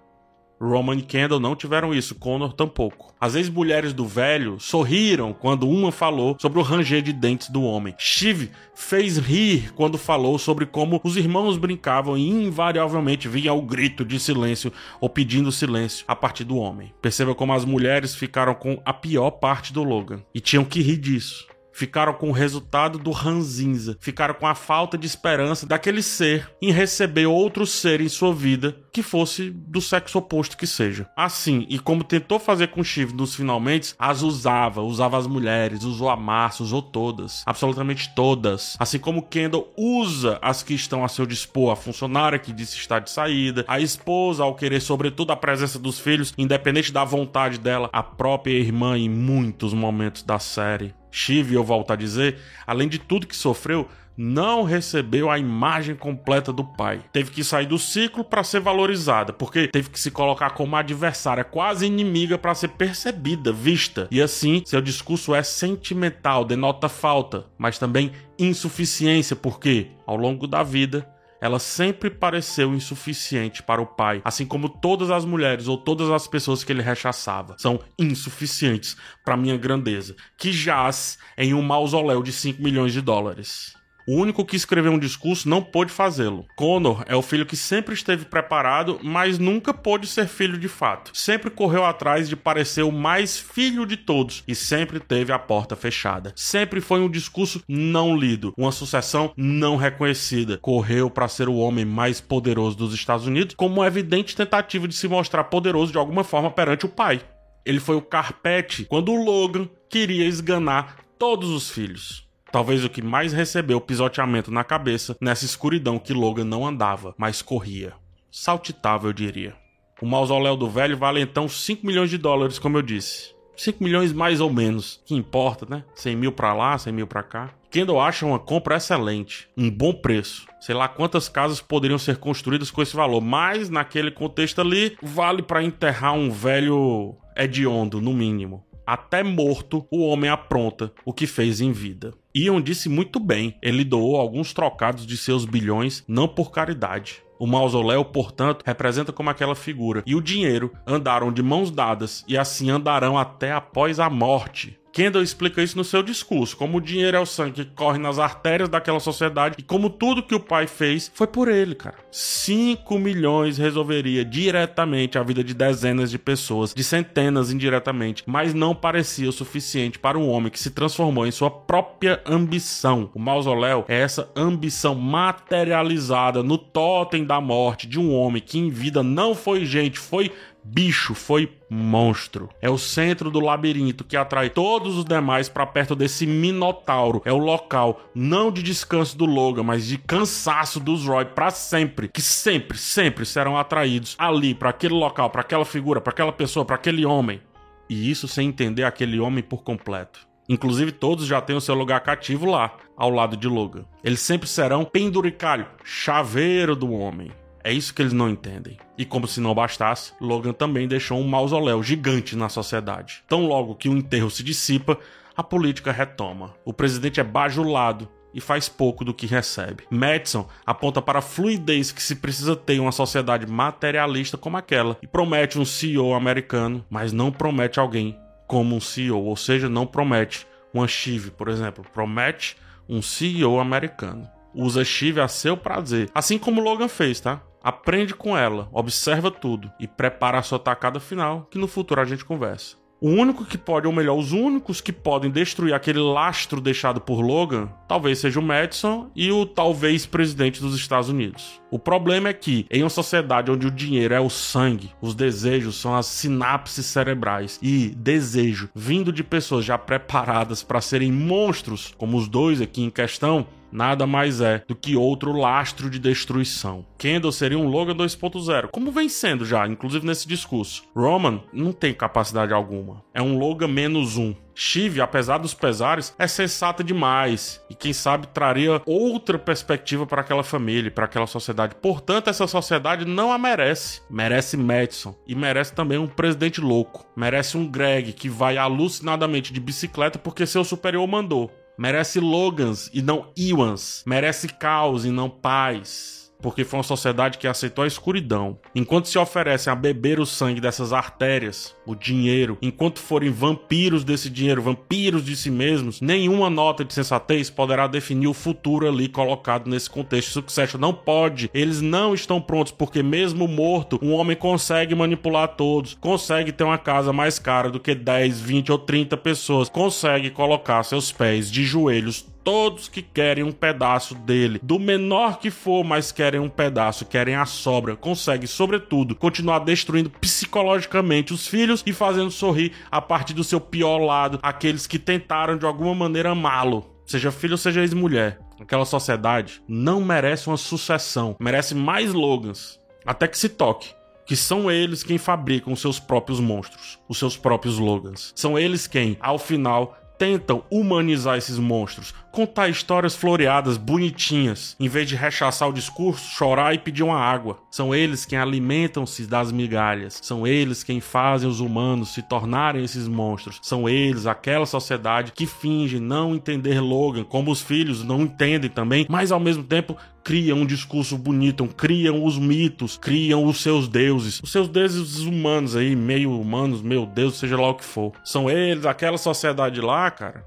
Roman 0.60 0.96
e 0.96 1.02
Kendall 1.02 1.40
não 1.40 1.56
tiveram 1.56 1.94
isso, 1.94 2.14
Connor 2.14 2.52
tampouco. 2.52 3.14
As 3.20 3.34
ex-mulheres 3.34 3.92
do 3.92 4.06
velho 4.06 4.58
sorriram 4.60 5.32
quando 5.32 5.68
uma 5.68 5.90
falou 5.90 6.36
sobre 6.40 6.58
o 6.58 6.62
ranger 6.62 7.02
de 7.02 7.12
dentes 7.12 7.50
do 7.50 7.62
homem. 7.62 7.94
Shiv 7.98 8.50
fez 8.74 9.18
rir 9.18 9.72
quando 9.74 9.98
falou 9.98 10.38
sobre 10.38 10.66
como 10.66 11.00
os 11.02 11.16
irmãos 11.16 11.56
brincavam 11.56 12.16
e 12.16 12.28
invariavelmente 12.28 13.28
vinha 13.28 13.52
o 13.52 13.62
grito 13.62 14.04
de 14.04 14.18
silêncio 14.20 14.72
ou 15.00 15.08
pedindo 15.08 15.52
silêncio 15.52 16.04
a 16.06 16.14
partir 16.14 16.44
do 16.44 16.56
homem. 16.56 16.92
Perceba 17.00 17.34
como 17.34 17.52
as 17.52 17.64
mulheres 17.64 18.14
ficaram 18.14 18.54
com 18.54 18.80
a 18.84 18.92
pior 18.92 19.30
parte 19.32 19.72
do 19.72 19.82
Logan 19.82 20.22
e 20.34 20.40
tinham 20.40 20.64
que 20.64 20.82
rir 20.82 20.98
disso 20.98 21.46
ficaram 21.74 22.14
com 22.14 22.28
o 22.28 22.32
resultado 22.32 23.00
do 23.00 23.10
ranzinza, 23.10 23.96
ficaram 23.98 24.32
com 24.32 24.46
a 24.46 24.54
falta 24.54 24.96
de 24.96 25.08
esperança 25.08 25.66
daquele 25.66 26.02
ser 26.02 26.48
em 26.62 26.70
receber 26.70 27.26
outro 27.26 27.66
ser 27.66 28.00
em 28.00 28.08
sua 28.08 28.32
vida 28.32 28.83
que 28.94 29.02
fosse 29.02 29.50
do 29.50 29.80
sexo 29.80 30.18
oposto 30.18 30.56
que 30.56 30.68
seja. 30.68 31.10
Assim, 31.16 31.66
e 31.68 31.80
como 31.80 32.04
tentou 32.04 32.38
fazer 32.38 32.68
com 32.68 32.84
Shiv 32.84 33.12
nos 33.12 33.34
finalmente, 33.34 33.92
as 33.98 34.22
usava, 34.22 34.82
usava 34.82 35.18
as 35.18 35.26
mulheres, 35.26 35.82
usou 35.82 36.08
a 36.08 36.16
massa, 36.16 36.62
usou 36.62 36.80
todas, 36.80 37.42
absolutamente 37.44 38.14
todas. 38.14 38.76
Assim 38.78 39.00
como 39.00 39.26
Kendall 39.26 39.68
usa 39.76 40.38
as 40.40 40.62
que 40.62 40.74
estão 40.74 41.04
a 41.04 41.08
seu 41.08 41.26
dispor, 41.26 41.72
a 41.72 41.76
funcionária 41.76 42.38
que 42.38 42.52
disse 42.52 42.76
estar 42.76 43.00
de 43.00 43.10
saída, 43.10 43.64
a 43.66 43.80
esposa 43.80 44.44
ao 44.44 44.54
querer 44.54 44.80
sobretudo 44.80 45.32
a 45.32 45.36
presença 45.36 45.76
dos 45.76 45.98
filhos, 45.98 46.32
independente 46.38 46.92
da 46.92 47.02
vontade 47.02 47.58
dela, 47.58 47.90
a 47.92 48.02
própria 48.02 48.52
irmã 48.52 48.96
em 48.96 49.08
muitos 49.08 49.74
momentos 49.74 50.22
da 50.22 50.38
série. 50.38 50.94
Shiv, 51.10 51.52
eu 51.52 51.62
volto 51.62 51.92
a 51.92 51.96
dizer, 51.96 52.38
além 52.66 52.88
de 52.88 52.98
tudo 52.98 53.26
que 53.26 53.36
sofreu, 53.36 53.88
não 54.16 54.62
recebeu 54.62 55.30
a 55.30 55.38
imagem 55.38 55.94
completa 55.94 56.52
do 56.52 56.64
pai. 56.64 57.00
Teve 57.12 57.30
que 57.30 57.44
sair 57.44 57.66
do 57.66 57.78
ciclo 57.78 58.24
para 58.24 58.44
ser 58.44 58.60
valorizada, 58.60 59.32
porque 59.32 59.68
teve 59.68 59.90
que 59.90 59.98
se 59.98 60.10
colocar 60.10 60.50
como 60.50 60.76
adversária, 60.76 61.44
quase 61.44 61.86
inimiga 61.86 62.38
para 62.38 62.54
ser 62.54 62.68
percebida, 62.68 63.52
vista. 63.52 64.08
E 64.10 64.20
assim, 64.20 64.62
seu 64.64 64.80
discurso 64.80 65.34
é 65.34 65.42
sentimental, 65.42 66.44
denota 66.44 66.88
falta, 66.88 67.46
mas 67.58 67.78
também 67.78 68.12
insuficiência, 68.38 69.36
porque 69.36 69.90
ao 70.06 70.16
longo 70.16 70.46
da 70.46 70.62
vida 70.62 71.08
ela 71.44 71.58
sempre 71.58 72.08
pareceu 72.08 72.72
insuficiente 72.72 73.62
para 73.62 73.82
o 73.82 73.86
pai, 73.86 74.22
assim 74.24 74.46
como 74.46 74.66
todas 74.66 75.10
as 75.10 75.26
mulheres 75.26 75.68
ou 75.68 75.76
todas 75.76 76.08
as 76.10 76.26
pessoas 76.26 76.64
que 76.64 76.72
ele 76.72 76.80
rechaçava 76.80 77.54
são 77.58 77.78
insuficientes 77.98 78.96
para 79.22 79.36
minha 79.36 79.56
grandeza, 79.56 80.16
que 80.38 80.50
jaz 80.50 81.18
em 81.36 81.52
um 81.52 81.60
mausoléu 81.60 82.22
de 82.22 82.32
5 82.32 82.62
milhões 82.62 82.94
de 82.94 83.02
dólares. 83.02 83.74
O 84.06 84.16
único 84.16 84.44
que 84.44 84.56
escreveu 84.56 84.92
um 84.92 84.98
discurso 84.98 85.48
não 85.48 85.62
pôde 85.62 85.90
fazê-lo. 85.90 86.46
Connor 86.54 87.04
é 87.06 87.16
o 87.16 87.22
filho 87.22 87.46
que 87.46 87.56
sempre 87.56 87.94
esteve 87.94 88.26
preparado, 88.26 89.00
mas 89.02 89.38
nunca 89.38 89.72
pôde 89.72 90.06
ser 90.06 90.28
filho 90.28 90.58
de 90.58 90.68
fato. 90.68 91.10
Sempre 91.14 91.50
correu 91.50 91.86
atrás 91.86 92.28
de 92.28 92.36
parecer 92.36 92.82
o 92.82 92.92
mais 92.92 93.38
filho 93.38 93.86
de 93.86 93.96
todos 93.96 94.44
e 94.46 94.54
sempre 94.54 95.00
teve 95.00 95.32
a 95.32 95.38
porta 95.38 95.74
fechada. 95.74 96.32
Sempre 96.36 96.82
foi 96.82 97.00
um 97.00 97.08
discurso 97.08 97.62
não 97.66 98.14
lido, 98.14 98.52
uma 98.58 98.72
sucessão 98.72 99.32
não 99.36 99.76
reconhecida. 99.76 100.58
Correu 100.58 101.08
para 101.08 101.26
ser 101.26 101.48
o 101.48 101.56
homem 101.56 101.86
mais 101.86 102.20
poderoso 102.20 102.76
dos 102.76 102.92
Estados 102.92 103.26
Unidos, 103.26 103.54
como 103.54 103.76
uma 103.76 103.86
evidente 103.86 104.36
tentativa 104.36 104.86
de 104.86 104.94
se 104.94 105.08
mostrar 105.08 105.44
poderoso 105.44 105.92
de 105.92 105.98
alguma 105.98 106.24
forma 106.24 106.50
perante 106.50 106.84
o 106.84 106.90
pai. 106.90 107.22
Ele 107.64 107.80
foi 107.80 107.96
o 107.96 108.02
carpete 108.02 108.84
quando 108.84 109.10
o 109.10 109.24
Logan 109.24 109.66
queria 109.88 110.26
esganar 110.26 110.98
todos 111.18 111.48
os 111.48 111.70
filhos. 111.70 112.23
Talvez 112.54 112.84
o 112.84 112.88
que 112.88 113.02
mais 113.02 113.32
recebeu 113.32 113.80
pisoteamento 113.80 114.48
na 114.48 114.62
cabeça 114.62 115.16
nessa 115.20 115.44
escuridão 115.44 115.98
que 115.98 116.12
Logan 116.12 116.44
não 116.44 116.64
andava, 116.64 117.12
mas 117.18 117.42
corria. 117.42 117.94
Saltitava, 118.30 119.08
eu 119.08 119.12
diria. 119.12 119.56
O 120.00 120.06
mausoléu 120.06 120.56
do 120.56 120.70
velho 120.70 120.96
vale 120.96 121.20
então 121.20 121.48
5 121.48 121.84
milhões 121.84 122.10
de 122.10 122.16
dólares, 122.16 122.56
como 122.56 122.78
eu 122.78 122.82
disse. 122.82 123.34
5 123.56 123.82
milhões 123.82 124.12
mais 124.12 124.40
ou 124.40 124.52
menos. 124.52 125.02
Que 125.04 125.16
importa, 125.16 125.66
né? 125.68 125.84
100 125.96 126.14
mil 126.14 126.30
pra 126.30 126.54
lá, 126.54 126.78
100 126.78 126.92
mil 126.92 127.08
pra 127.08 127.24
cá. 127.24 127.52
Kendall 127.72 128.00
acha 128.00 128.24
uma 128.24 128.38
compra 128.38 128.76
excelente, 128.76 129.48
um 129.56 129.68
bom 129.68 129.92
preço. 129.92 130.46
Sei 130.60 130.76
lá 130.76 130.86
quantas 130.86 131.28
casas 131.28 131.60
poderiam 131.60 131.98
ser 131.98 132.18
construídas 132.18 132.70
com 132.70 132.80
esse 132.80 132.94
valor, 132.94 133.20
mas 133.20 133.68
naquele 133.68 134.12
contexto 134.12 134.60
ali, 134.60 134.96
vale 135.02 135.42
para 135.42 135.64
enterrar 135.64 136.14
um 136.14 136.30
velho 136.30 137.16
hediondo, 137.36 138.00
no 138.00 138.12
mínimo. 138.12 138.64
Até 138.86 139.24
morto, 139.24 139.84
o 139.90 140.06
homem 140.06 140.30
apronta 140.30 140.92
o 141.04 141.12
que 141.12 141.26
fez 141.26 141.60
em 141.60 141.72
vida. 141.72 142.14
Ian 142.36 142.60
disse 142.60 142.88
muito 142.88 143.20
bem, 143.20 143.54
ele 143.62 143.84
doou 143.84 144.16
alguns 144.16 144.52
trocados 144.52 145.06
de 145.06 145.16
seus 145.16 145.44
bilhões, 145.44 146.02
não 146.08 146.26
por 146.26 146.50
caridade. 146.50 147.22
O 147.44 147.46
mausoléu, 147.46 148.02
portanto, 148.06 148.62
representa 148.64 149.12
como 149.12 149.28
aquela 149.28 149.54
figura, 149.54 150.02
e 150.06 150.14
o 150.14 150.22
dinheiro 150.22 150.72
andaram 150.86 151.30
de 151.30 151.42
mãos 151.42 151.70
dadas 151.70 152.24
e 152.26 152.38
assim 152.38 152.70
andarão 152.70 153.18
até 153.18 153.52
após 153.52 154.00
a 154.00 154.08
morte. 154.08 154.78
Kendall 154.94 155.24
explica 155.24 155.60
isso 155.60 155.76
no 155.76 155.82
seu 155.82 156.04
discurso, 156.04 156.56
como 156.56 156.78
o 156.78 156.80
dinheiro 156.80 157.16
é 157.16 157.20
o 157.20 157.26
sangue 157.26 157.64
que 157.64 157.74
corre 157.74 157.98
nas 157.98 158.20
artérias 158.20 158.68
daquela 158.68 159.00
sociedade 159.00 159.56
e 159.58 159.62
como 159.62 159.90
tudo 159.90 160.22
que 160.22 160.36
o 160.36 160.40
pai 160.40 160.68
fez 160.68 161.10
foi 161.12 161.26
por 161.26 161.48
ele, 161.48 161.74
cara. 161.74 161.96
5 162.12 162.96
milhões 162.96 163.58
resolveria 163.58 164.24
diretamente 164.24 165.18
a 165.18 165.22
vida 165.24 165.42
de 165.42 165.52
dezenas 165.52 166.12
de 166.12 166.18
pessoas, 166.18 166.72
de 166.72 166.84
centenas 166.84 167.50
indiretamente, 167.50 168.22
mas 168.24 168.54
não 168.54 168.72
parecia 168.72 169.28
o 169.28 169.32
suficiente 169.32 169.98
para 169.98 170.16
um 170.16 170.28
homem 170.28 170.48
que 170.48 170.60
se 170.60 170.70
transformou 170.70 171.26
em 171.26 171.32
sua 171.32 171.50
própria 171.50 172.22
ambição. 172.24 173.10
O 173.12 173.18
mausoléu 173.18 173.84
é 173.88 173.98
essa 173.98 174.30
ambição 174.36 174.94
materializada 174.94 176.40
no 176.40 176.56
totem 176.56 177.24
da 177.24 177.33
morte 177.40 177.86
de 177.86 177.98
um 177.98 178.14
homem 178.14 178.42
que 178.42 178.58
em 178.58 178.70
vida 178.70 179.02
não 179.02 179.34
foi 179.34 179.64
gente, 179.64 179.98
foi 179.98 180.30
bicho, 180.64 181.14
foi 181.14 181.52
monstro. 181.68 182.48
É 182.60 182.70
o 182.70 182.78
centro 182.78 183.30
do 183.30 183.40
labirinto 183.40 184.04
que 184.04 184.16
atrai 184.16 184.48
todos 184.48 184.96
os 184.96 185.04
demais 185.04 185.48
para 185.48 185.66
perto 185.66 185.94
desse 185.94 186.26
minotauro. 186.26 187.20
É 187.24 187.32
o 187.32 187.38
local 187.38 188.00
não 188.14 188.50
de 188.50 188.62
descanso 188.62 189.16
do 189.16 189.26
Logan, 189.26 189.62
mas 189.62 189.86
de 189.86 189.98
cansaço 189.98 190.80
dos 190.80 191.04
Roy 191.04 191.26
para 191.26 191.50
sempre, 191.50 192.08
que 192.08 192.22
sempre, 192.22 192.78
sempre 192.78 193.26
serão 193.26 193.58
atraídos 193.58 194.14
ali 194.18 194.54
para 194.54 194.70
aquele 194.70 194.94
local, 194.94 195.28
para 195.28 195.42
aquela 195.42 195.64
figura, 195.64 196.00
para 196.00 196.12
aquela 196.12 196.32
pessoa, 196.32 196.64
para 196.64 196.76
aquele 196.76 197.04
homem. 197.04 197.40
E 197.88 198.10
isso 198.10 198.26
sem 198.26 198.48
entender 198.48 198.84
aquele 198.84 199.20
homem 199.20 199.42
por 199.42 199.62
completo. 199.62 200.33
Inclusive, 200.48 200.92
todos 200.92 201.26
já 201.26 201.40
têm 201.40 201.56
o 201.56 201.60
seu 201.60 201.74
lugar 201.74 202.00
cativo 202.00 202.46
lá, 202.46 202.76
ao 202.96 203.10
lado 203.10 203.36
de 203.36 203.48
Logan. 203.48 203.84
Eles 204.02 204.20
sempre 204.20 204.48
serão 204.48 204.84
penduricalho, 204.84 205.66
chaveiro 205.82 206.76
do 206.76 206.92
homem. 206.92 207.30
É 207.62 207.72
isso 207.72 207.94
que 207.94 208.02
eles 208.02 208.12
não 208.12 208.28
entendem. 208.28 208.76
E 208.98 209.06
como 209.06 209.26
se 209.26 209.40
não 209.40 209.54
bastasse, 209.54 210.12
Logan 210.20 210.52
também 210.52 210.86
deixou 210.86 211.18
um 211.18 211.26
mausoléu 211.26 211.82
gigante 211.82 212.36
na 212.36 212.50
sociedade. 212.50 213.24
Tão 213.26 213.46
logo 213.46 213.74
que 213.74 213.88
o 213.88 213.96
enterro 213.96 214.30
se 214.30 214.42
dissipa, 214.42 214.98
a 215.34 215.42
política 215.42 215.90
retoma. 215.90 216.54
O 216.62 216.74
presidente 216.74 217.20
é 217.20 217.24
bajulado 217.24 218.06
e 218.34 218.40
faz 218.40 218.68
pouco 218.68 219.04
do 219.04 219.14
que 219.14 219.26
recebe. 219.26 219.84
Madison 219.88 220.46
aponta 220.66 221.00
para 221.00 221.20
a 221.20 221.22
fluidez 221.22 221.92
que 221.92 222.02
se 222.02 222.16
precisa 222.16 222.54
ter 222.54 222.74
em 222.74 222.80
uma 222.80 222.92
sociedade 222.92 223.46
materialista 223.46 224.36
como 224.36 224.56
aquela 224.56 224.98
e 225.00 225.06
promete 225.06 225.58
um 225.58 225.64
CEO 225.64 226.12
americano, 226.12 226.84
mas 226.90 227.12
não 227.12 227.30
promete 227.30 227.78
alguém 227.78 228.18
como 228.46 228.76
um 228.76 228.80
CEO, 228.80 229.22
ou 229.24 229.36
seja, 229.36 229.68
não 229.68 229.86
promete 229.86 230.46
uma 230.72 230.88
Chive, 230.88 231.30
por 231.30 231.48
exemplo, 231.48 231.84
promete 231.92 232.56
um 232.88 233.00
CEO 233.00 233.60
americano. 233.60 234.28
Usa 234.54 234.84
Chive 234.84 235.20
a 235.20 235.28
seu 235.28 235.56
prazer, 235.56 236.10
assim 236.14 236.38
como 236.38 236.60
Logan 236.60 236.88
fez, 236.88 237.20
tá? 237.20 237.42
Aprende 237.62 238.14
com 238.14 238.36
ela, 238.36 238.68
observa 238.72 239.30
tudo 239.30 239.72
e 239.80 239.88
prepara 239.88 240.38
a 240.38 240.42
sua 240.42 240.58
tacada 240.58 241.00
final, 241.00 241.46
que 241.50 241.58
no 241.58 241.66
futuro 241.66 242.00
a 242.00 242.04
gente 242.04 242.24
conversa. 242.24 242.76
O 243.04 243.10
único 243.10 243.44
que 243.44 243.58
pode, 243.58 243.86
ou 243.86 243.92
melhor, 243.92 244.16
os 244.16 244.32
únicos 244.32 244.80
que 244.80 244.90
podem 244.90 245.30
destruir 245.30 245.74
aquele 245.74 245.98
lastro 245.98 246.58
deixado 246.58 247.02
por 247.02 247.20
Logan, 247.20 247.68
talvez 247.86 248.18
seja 248.18 248.40
o 248.40 248.42
Madison 248.42 249.10
e 249.14 249.30
o 249.30 249.44
talvez 249.44 250.06
presidente 250.06 250.58
dos 250.58 250.74
Estados 250.74 251.10
Unidos. 251.10 251.60
O 251.70 251.78
problema 251.78 252.30
é 252.30 252.32
que, 252.32 252.64
em 252.70 252.82
uma 252.82 252.88
sociedade 252.88 253.50
onde 253.50 253.66
o 253.66 253.70
dinheiro 253.70 254.14
é 254.14 254.20
o 254.20 254.30
sangue, 254.30 254.90
os 255.02 255.14
desejos 255.14 255.78
são 255.78 255.94
as 255.94 256.06
sinapses 256.06 256.86
cerebrais 256.86 257.58
e 257.60 257.88
desejo 257.94 258.70
vindo 258.74 259.12
de 259.12 259.22
pessoas 259.22 259.66
já 259.66 259.76
preparadas 259.76 260.62
para 260.62 260.80
serem 260.80 261.12
monstros, 261.12 261.92
como 261.98 262.16
os 262.16 262.26
dois 262.26 262.62
aqui 262.62 262.82
em 262.82 262.88
questão, 262.88 263.46
nada 263.74 264.06
mais 264.06 264.40
é 264.40 264.62
do 264.68 264.76
que 264.76 264.96
outro 264.96 265.32
lastro 265.32 265.90
de 265.90 265.98
destruição. 265.98 266.86
Kendall 266.96 267.32
seria 267.32 267.58
um 267.58 267.66
Logan 267.66 267.96
2.0, 267.96 268.68
como 268.70 268.92
vem 268.92 269.08
sendo 269.08 269.44
já, 269.44 269.66
inclusive 269.66 270.06
nesse 270.06 270.28
discurso. 270.28 270.84
Roman 270.94 271.42
não 271.52 271.72
tem 271.72 271.92
capacidade 271.92 272.52
alguma. 272.52 273.02
É 273.12 273.20
um 273.20 273.36
Logan 273.36 273.68
menos 273.68 274.16
um. 274.16 274.32
Shiv, 274.54 275.00
apesar 275.00 275.38
dos 275.38 275.52
pesares, 275.52 276.14
é 276.16 276.28
sensata 276.28 276.84
demais 276.84 277.60
e 277.68 277.74
quem 277.74 277.92
sabe 277.92 278.28
traria 278.28 278.80
outra 278.86 279.36
perspectiva 279.36 280.06
para 280.06 280.20
aquela 280.20 280.44
família, 280.44 280.92
para 280.92 281.06
aquela 281.06 281.26
sociedade. 281.26 281.74
Portanto, 281.74 282.30
essa 282.30 282.46
sociedade 282.46 283.04
não 283.04 283.32
a 283.32 283.38
merece. 283.38 284.00
Merece 284.08 284.56
Madison 284.56 285.16
e 285.26 285.34
merece 285.34 285.74
também 285.74 285.98
um 285.98 286.06
presidente 286.06 286.60
louco. 286.60 287.04
Merece 287.16 287.56
um 287.56 287.66
Greg 287.66 288.12
que 288.12 288.28
vai 288.28 288.56
alucinadamente 288.56 289.52
de 289.52 289.58
bicicleta 289.58 290.20
porque 290.20 290.46
seu 290.46 290.62
superior 290.62 291.06
mandou. 291.08 291.50
Merece 291.76 292.20
Logans 292.20 292.90
e 292.92 293.02
não 293.02 293.30
Iwans. 293.36 294.02
Merece 294.06 294.48
caos 294.48 295.04
e 295.04 295.10
não 295.10 295.28
paz 295.28 296.23
porque 296.40 296.64
foi 296.64 296.78
uma 296.78 296.84
sociedade 296.84 297.38
que 297.38 297.46
aceitou 297.46 297.84
a 297.84 297.86
escuridão. 297.86 298.58
Enquanto 298.74 299.08
se 299.08 299.18
oferecem 299.18 299.72
a 299.72 299.76
beber 299.76 300.20
o 300.20 300.26
sangue 300.26 300.60
dessas 300.60 300.92
artérias, 300.92 301.74
o 301.86 301.94
dinheiro, 301.94 302.58
enquanto 302.60 302.98
forem 302.98 303.30
vampiros 303.30 304.04
desse 304.04 304.28
dinheiro, 304.28 304.62
vampiros 304.62 305.24
de 305.24 305.36
si 305.36 305.50
mesmos, 305.50 306.00
nenhuma 306.00 306.50
nota 306.50 306.84
de 306.84 306.92
sensatez 306.92 307.48
poderá 307.48 307.86
definir 307.86 308.26
o 308.26 308.34
futuro 308.34 308.86
ali 308.86 309.08
colocado 309.08 309.68
nesse 309.68 309.88
contexto. 309.88 310.32
Succession 310.32 310.78
não 310.78 310.92
pode, 310.92 311.50
eles 311.54 311.80
não 311.80 312.14
estão 312.14 312.40
prontos, 312.40 312.72
porque 312.72 313.02
mesmo 313.02 313.48
morto, 313.48 313.98
um 314.02 314.12
homem 314.12 314.36
consegue 314.36 314.94
manipular 314.94 315.48
todos, 315.48 315.94
consegue 316.00 316.52
ter 316.52 316.64
uma 316.64 316.78
casa 316.78 317.12
mais 317.12 317.38
cara 317.38 317.70
do 317.70 317.80
que 317.80 317.94
10, 317.94 318.40
20 318.40 318.72
ou 318.72 318.78
30 318.78 319.16
pessoas, 319.16 319.68
consegue 319.68 320.30
colocar 320.30 320.82
seus 320.82 321.10
pés 321.10 321.50
de 321.50 321.64
joelhos 321.64 322.26
todos 322.44 322.88
que 322.88 323.00
querem 323.00 323.42
um 323.42 323.50
pedaço 323.50 324.14
dele, 324.14 324.60
do 324.62 324.78
menor 324.78 325.38
que 325.38 325.50
for, 325.50 325.82
mas 325.82 326.12
querem 326.12 326.38
um 326.38 326.48
pedaço, 326.48 327.06
querem 327.06 327.34
a 327.34 327.46
sobra, 327.46 327.96
consegue, 327.96 328.46
sobretudo, 328.46 329.16
continuar 329.16 329.60
destruindo 329.60 330.10
psicologicamente 330.10 331.32
os 331.32 331.48
filhos 331.48 331.82
e 331.86 331.92
fazendo 331.92 332.30
sorrir 332.30 332.72
a 332.90 333.00
partir 333.00 333.32
do 333.32 333.42
seu 333.42 333.60
pior 333.60 333.98
lado 333.98 334.38
aqueles 334.42 334.86
que 334.86 334.98
tentaram 334.98 335.56
de 335.56 335.64
alguma 335.64 335.94
maneira 335.94 336.30
amá-lo. 336.30 336.94
Seja 337.06 337.32
filho, 337.32 337.56
seja 337.56 337.80
ex-mulher. 337.80 338.38
Aquela 338.60 338.84
sociedade 338.84 339.62
não 339.66 340.04
merece 340.04 340.48
uma 340.48 340.56
sucessão, 340.56 341.36
merece 341.40 341.74
mais 341.74 342.12
Logans. 342.12 342.78
Até 343.04 343.26
que 343.26 343.36
se 343.36 343.48
toque 343.48 343.90
que 344.26 344.36
são 344.36 344.70
eles 344.70 345.02
quem 345.02 345.18
fabricam 345.18 345.72
os 345.72 345.80
seus 345.80 346.00
próprios 346.00 346.40
monstros, 346.40 346.98
os 347.06 347.18
seus 347.18 347.36
próprios 347.36 347.78
Logans. 347.78 348.32
São 348.34 348.58
eles 348.58 348.86
quem, 348.86 349.18
ao 349.20 349.38
final, 349.38 349.98
tentam 350.18 350.64
humanizar 350.70 351.36
esses 351.36 351.58
monstros, 351.58 352.14
contar 352.34 352.68
histórias 352.68 353.14
floreadas, 353.14 353.76
bonitinhas, 353.76 354.74
em 354.80 354.88
vez 354.88 355.08
de 355.08 355.14
rechaçar 355.14 355.68
o 355.68 355.72
discurso, 355.72 356.28
chorar 356.34 356.74
e 356.74 356.78
pedir 356.78 357.04
uma 357.04 357.18
água. 357.18 357.58
São 357.70 357.94
eles 357.94 358.26
quem 358.26 358.36
alimentam-se 358.36 359.24
das 359.24 359.52
migalhas, 359.52 360.18
são 360.20 360.44
eles 360.44 360.82
quem 360.82 361.00
fazem 361.00 361.48
os 361.48 361.60
humanos 361.60 362.12
se 362.12 362.22
tornarem 362.22 362.82
esses 362.82 363.06
monstros. 363.06 363.60
São 363.62 363.88
eles, 363.88 364.26
aquela 364.26 364.66
sociedade 364.66 365.32
que 365.32 365.46
finge 365.46 366.00
não 366.00 366.34
entender 366.34 366.80
Logan, 366.80 367.22
como 367.22 367.52
os 367.52 367.62
filhos 367.62 368.02
não 368.02 368.22
entendem 368.22 368.68
também, 368.68 369.06
mas 369.08 369.30
ao 369.30 369.38
mesmo 369.38 369.62
tempo 369.62 369.96
criam 370.24 370.58
um 370.58 370.66
discurso 370.66 371.16
bonito, 371.16 371.66
criam 371.76 372.24
os 372.24 372.36
mitos, 372.38 372.96
criam 372.96 373.44
os 373.44 373.62
seus 373.62 373.86
deuses. 373.86 374.40
Os 374.42 374.50
seus 374.50 374.68
deuses 374.68 375.20
humanos 375.20 375.76
aí, 375.76 375.94
meio 375.94 376.32
humanos, 376.32 376.82
meu 376.82 377.06
Deus, 377.06 377.38
seja 377.38 377.56
lá 377.56 377.68
o 377.68 377.74
que 377.74 377.84
for. 377.84 378.12
São 378.24 378.50
eles, 378.50 378.86
aquela 378.86 379.18
sociedade 379.18 379.80
lá, 379.80 380.10
cara, 380.10 380.44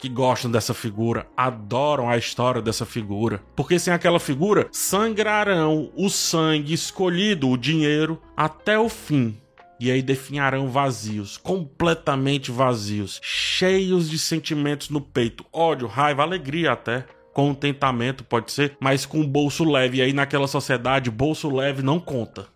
que 0.00 0.08
gostam 0.08 0.50
dessa 0.50 0.72
figura, 0.72 1.26
adoram 1.36 2.08
a 2.08 2.16
história 2.16 2.62
dessa 2.62 2.86
figura. 2.86 3.42
Porque 3.54 3.78
sem 3.78 3.92
aquela 3.92 4.18
figura, 4.18 4.68
sangrarão 4.72 5.92
o 5.94 6.08
sangue 6.08 6.72
escolhido, 6.72 7.48
o 7.48 7.58
dinheiro, 7.58 8.20
até 8.36 8.78
o 8.78 8.88
fim. 8.88 9.36
E 9.78 9.90
aí 9.90 10.02
definharão 10.02 10.68
vazios, 10.68 11.36
completamente 11.36 12.50
vazios, 12.50 13.20
cheios 13.22 14.10
de 14.10 14.18
sentimentos 14.18 14.90
no 14.90 15.00
peito, 15.00 15.44
ódio, 15.52 15.86
raiva, 15.86 16.22
alegria 16.22 16.72
até 16.72 17.06
contentamento, 17.32 18.24
pode 18.24 18.52
ser, 18.52 18.76
mas 18.80 19.06
com 19.06 19.26
bolso 19.26 19.64
leve. 19.64 19.98
E 19.98 20.02
aí 20.02 20.12
naquela 20.12 20.46
sociedade, 20.46 21.10
bolso 21.10 21.54
leve 21.54 21.82
não 21.82 21.98
conta. 21.98 22.46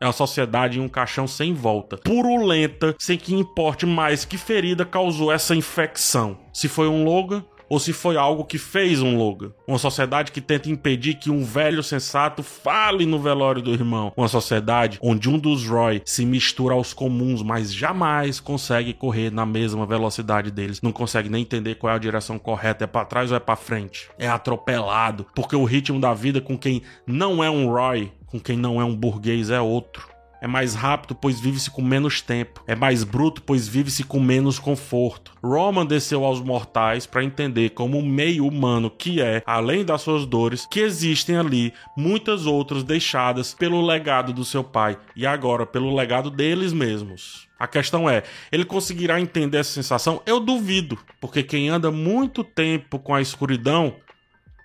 É 0.00 0.06
uma 0.06 0.12
sociedade 0.12 0.78
em 0.78 0.82
um 0.82 0.88
caixão 0.88 1.26
sem 1.26 1.52
volta. 1.52 1.98
Purulenta, 1.98 2.96
sem 2.98 3.18
que 3.18 3.34
importe 3.34 3.84
mais 3.84 4.24
que 4.24 4.38
ferida 4.38 4.84
causou 4.84 5.30
essa 5.30 5.54
infecção. 5.54 6.38
Se 6.52 6.68
foi 6.68 6.88
um 6.88 7.04
Logan 7.04 7.44
ou 7.70 7.78
se 7.78 7.92
foi 7.92 8.16
algo 8.16 8.44
que 8.44 8.58
fez 8.58 9.00
um 9.00 9.16
Logan. 9.16 9.52
Uma 9.66 9.78
sociedade 9.78 10.32
que 10.32 10.40
tenta 10.40 10.68
impedir 10.68 11.14
que 11.14 11.30
um 11.30 11.44
velho 11.44 11.84
sensato 11.84 12.42
fale 12.42 13.06
no 13.06 13.20
velório 13.20 13.62
do 13.62 13.72
irmão. 13.72 14.12
Uma 14.16 14.26
sociedade 14.26 14.98
onde 15.00 15.30
um 15.30 15.38
dos 15.38 15.64
Roy 15.68 16.02
se 16.04 16.26
mistura 16.26 16.74
aos 16.74 16.92
comuns, 16.92 17.44
mas 17.44 17.72
jamais 17.72 18.40
consegue 18.40 18.92
correr 18.92 19.30
na 19.30 19.46
mesma 19.46 19.86
velocidade 19.86 20.50
deles. 20.50 20.82
Não 20.82 20.90
consegue 20.90 21.28
nem 21.28 21.42
entender 21.42 21.76
qual 21.76 21.92
é 21.92 21.96
a 21.96 22.00
direção 22.00 22.40
correta, 22.40 22.82
é 22.82 22.86
para 22.88 23.06
trás 23.06 23.30
ou 23.30 23.36
é 23.36 23.40
para 23.40 23.54
frente. 23.54 24.10
É 24.18 24.26
atropelado, 24.26 25.26
porque 25.32 25.54
o 25.54 25.64
ritmo 25.64 26.00
da 26.00 26.12
vida 26.12 26.40
com 26.40 26.58
quem 26.58 26.82
não 27.06 27.44
é 27.44 27.48
um 27.48 27.70
Roy, 27.70 28.10
com 28.30 28.38
quem 28.38 28.56
não 28.56 28.80
é 28.80 28.84
um 28.84 28.94
burguês 28.94 29.50
é 29.50 29.60
outro. 29.60 30.08
É 30.42 30.46
mais 30.46 30.74
rápido, 30.74 31.14
pois 31.14 31.38
vive-se 31.38 31.70
com 31.70 31.82
menos 31.82 32.22
tempo. 32.22 32.62
É 32.66 32.74
mais 32.74 33.04
bruto, 33.04 33.42
pois 33.42 33.68
vive-se 33.68 34.02
com 34.02 34.18
menos 34.18 34.58
conforto. 34.58 35.32
Roman 35.42 35.84
desceu 35.84 36.24
aos 36.24 36.40
mortais 36.40 37.04
para 37.04 37.22
entender 37.22 37.70
como 37.70 38.00
meio 38.00 38.46
humano 38.46 38.88
que 38.90 39.20
é, 39.20 39.42
além 39.44 39.84
das 39.84 40.00
suas 40.00 40.24
dores, 40.24 40.66
que 40.70 40.80
existem 40.80 41.36
ali 41.36 41.74
muitas 41.94 42.46
outras 42.46 42.82
deixadas 42.82 43.52
pelo 43.52 43.84
legado 43.84 44.32
do 44.32 44.44
seu 44.44 44.64
pai 44.64 44.96
e 45.14 45.26
agora 45.26 45.66
pelo 45.66 45.94
legado 45.94 46.30
deles 46.30 46.72
mesmos. 46.72 47.46
A 47.58 47.66
questão 47.66 48.08
é, 48.08 48.22
ele 48.50 48.64
conseguirá 48.64 49.20
entender 49.20 49.58
essa 49.58 49.72
sensação? 49.72 50.22
Eu 50.24 50.40
duvido, 50.40 50.98
porque 51.20 51.42
quem 51.42 51.68
anda 51.68 51.90
muito 51.90 52.42
tempo 52.42 52.98
com 52.98 53.14
a 53.14 53.20
escuridão 53.20 53.96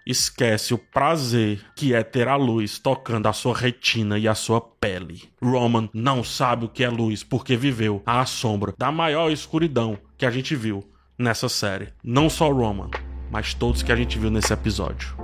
esquece 0.06 0.74
o 0.74 0.78
prazer 0.78 1.60
que 1.76 1.94
é 1.94 2.04
ter 2.04 2.28
a 2.28 2.36
luz 2.36 2.78
tocando 2.78 3.28
a 3.28 3.34
sua 3.34 3.56
retina 3.56 4.20
e 4.20 4.28
a 4.28 4.36
sua 4.36 4.62
pele. 4.62 5.24
Roman 5.42 5.90
não 5.94 6.24
sabe 6.24 6.66
o 6.66 6.70
que 6.70 6.84
é 6.84 6.90
luz 6.90 7.24
porque 7.24 7.56
viveu 7.56 8.02
à 8.06 8.26
sombra 8.26 8.74
da 8.78 8.92
maior 8.92 9.32
escuridão 9.32 9.98
que 10.18 10.26
a 10.26 10.32
gente 10.32 10.56
viu 10.56 10.84
nessa 11.18 11.50
série. 11.50 11.90
Não 12.04 12.30
só 12.30 12.52
Roman, 12.52 12.90
mas 13.32 13.54
todos 13.54 13.82
que 13.82 13.92
a 13.92 13.96
gente 13.96 14.20
viu 14.20 14.30
nesse 14.30 14.54
episódio. 14.54 15.16